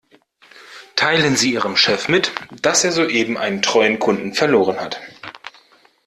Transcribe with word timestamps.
Teilen 0.95 1.35
Sie 1.35 1.53
Ihrem 1.53 1.77
Chef 1.77 2.07
mit, 2.07 2.31
dass 2.63 2.83
er 2.83 2.91
soeben 2.91 3.37
einen 3.37 3.61
treuen 3.61 3.99
Kunden 3.99 4.33
verloren 4.33 4.79
hat. 4.79 4.99